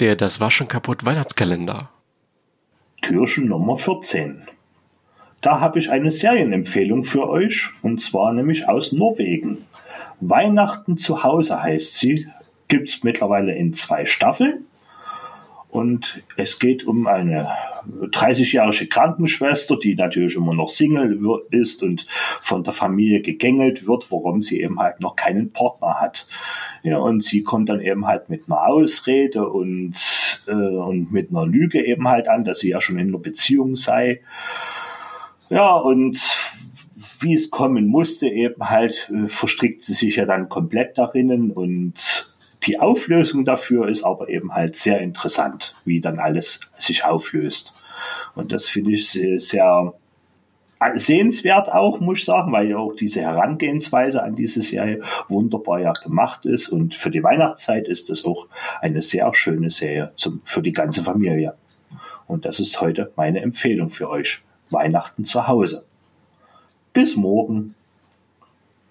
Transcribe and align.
Der 0.00 0.14
Das 0.14 0.38
Waschen 0.40 0.68
kaputt 0.68 1.04
Weihnachtskalender. 1.04 1.90
Türchen 3.02 3.48
Nummer 3.48 3.78
14. 3.78 4.42
Da 5.40 5.58
habe 5.58 5.80
ich 5.80 5.90
eine 5.90 6.12
Serienempfehlung 6.12 7.02
für 7.02 7.28
euch 7.28 7.70
und 7.82 8.00
zwar 8.00 8.32
nämlich 8.32 8.68
aus 8.68 8.92
Norwegen. 8.92 9.64
Weihnachten 10.20 10.98
zu 10.98 11.24
Hause 11.24 11.64
heißt 11.64 11.96
sie. 11.96 12.28
Gibt's 12.68 13.02
mittlerweile 13.02 13.56
in 13.56 13.74
zwei 13.74 14.06
Staffeln. 14.06 14.66
Und 15.68 16.22
es 16.36 16.60
geht 16.60 16.84
um 16.86 17.08
eine 17.08 17.48
30-jährige 17.88 18.86
Krankenschwester, 18.86 19.76
die 19.76 19.96
natürlich 19.96 20.36
immer 20.36 20.54
noch 20.54 20.68
Single 20.68 21.18
ist 21.50 21.82
und 21.82 22.06
von 22.42 22.62
der 22.62 22.72
Familie 22.72 23.20
gegängelt 23.20 23.86
wird, 23.86 24.12
warum 24.12 24.42
sie 24.42 24.62
eben 24.62 24.78
halt 24.78 25.00
noch 25.00 25.16
keinen 25.16 25.52
Partner 25.52 25.94
hat. 26.00 26.28
Ja, 26.82 26.98
und 26.98 27.22
sie 27.22 27.42
kommt 27.42 27.68
dann 27.68 27.80
eben 27.80 28.06
halt 28.06 28.28
mit 28.28 28.44
einer 28.46 28.66
Ausrede 28.66 29.48
und, 29.48 29.94
äh, 30.46 30.52
und 30.52 31.12
mit 31.12 31.30
einer 31.30 31.46
Lüge 31.46 31.84
eben 31.84 32.08
halt 32.08 32.28
an, 32.28 32.44
dass 32.44 32.60
sie 32.60 32.70
ja 32.70 32.80
schon 32.80 32.98
in 32.98 33.08
einer 33.08 33.18
Beziehung 33.18 33.76
sei. 33.76 34.20
Ja, 35.50 35.72
und 35.72 36.18
wie 37.20 37.34
es 37.34 37.50
kommen 37.50 37.86
musste, 37.86 38.28
eben 38.28 38.68
halt 38.68 39.10
äh, 39.12 39.28
verstrickt 39.28 39.84
sie 39.84 39.94
sich 39.94 40.16
ja 40.16 40.24
dann 40.24 40.48
komplett 40.48 40.98
darin 40.98 41.50
und 41.50 42.28
die 42.64 42.78
Auflösung 42.78 43.44
dafür 43.44 43.88
ist 43.88 44.02
aber 44.02 44.28
eben 44.28 44.52
halt 44.52 44.76
sehr 44.76 45.00
interessant, 45.00 45.74
wie 45.84 46.00
dann 46.00 46.18
alles 46.18 46.60
sich 46.74 47.04
auflöst. 47.04 47.72
Und 48.34 48.52
das 48.52 48.68
finde 48.68 48.92
ich 48.92 49.10
sehr 49.10 49.94
sehenswert 50.94 51.72
auch, 51.72 52.00
muss 52.00 52.20
ich 52.20 52.24
sagen, 52.24 52.52
weil 52.52 52.68
ja 52.70 52.78
auch 52.78 52.94
diese 52.94 53.22
Herangehensweise 53.22 54.22
an 54.22 54.36
diese 54.36 54.62
Serie 54.62 55.02
wunderbar 55.28 55.80
ja 55.80 55.92
gemacht 55.92 56.46
ist. 56.46 56.68
Und 56.68 56.94
für 56.94 57.10
die 57.10 57.22
Weihnachtszeit 57.22 57.88
ist 57.88 58.10
das 58.10 58.24
auch 58.24 58.46
eine 58.80 59.02
sehr 59.02 59.32
schöne 59.34 59.70
Serie 59.70 60.12
zum, 60.14 60.40
für 60.44 60.62
die 60.62 60.72
ganze 60.72 61.02
Familie. 61.02 61.54
Und 62.26 62.44
das 62.44 62.60
ist 62.60 62.80
heute 62.80 63.12
meine 63.16 63.40
Empfehlung 63.40 63.90
für 63.90 64.08
euch. 64.08 64.42
Weihnachten 64.70 65.24
zu 65.24 65.48
Hause. 65.48 65.84
Bis 66.92 67.16
morgen. 67.16 67.74